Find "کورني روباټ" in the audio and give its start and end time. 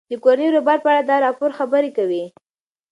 0.23-0.79